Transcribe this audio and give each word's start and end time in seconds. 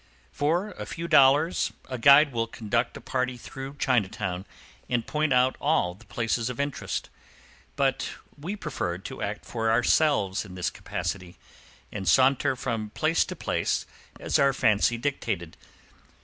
For 0.31 0.71
a 0.79 0.87
few 0.87 1.07
dollars 1.07 1.73
a 1.87 1.99
guide 1.99 2.31
will 2.31 2.47
conduct 2.47 2.97
a 2.97 3.01
party 3.01 3.37
through 3.37 3.75
Chinatown, 3.77 4.47
and 4.89 5.05
point 5.05 5.31
out 5.31 5.55
all 5.61 5.93
the 5.93 6.07
places 6.07 6.49
of 6.49 6.59
interest; 6.59 7.11
but 7.75 8.09
we 8.35 8.55
preferred 8.55 9.05
to 9.05 9.21
act 9.21 9.45
for 9.45 9.69
ourselves 9.69 10.43
in 10.43 10.55
this 10.55 10.71
capacity, 10.71 11.37
and 11.91 12.09
saunter 12.09 12.55
from 12.55 12.89
place 12.89 13.23
to 13.25 13.35
place 13.35 13.85
as 14.19 14.39
our 14.39 14.53
fancy 14.53 14.97
dictated. 14.97 15.55